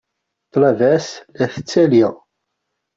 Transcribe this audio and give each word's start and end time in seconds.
Ṭṭlaba-s 0.47 1.07
la 1.37 1.45
tettali. 1.53 2.05